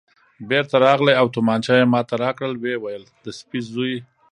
[0.49, 3.95] بېرته راغلی او تومانچه یې ما ته راکړل، ویې ویل: د سپي زوی.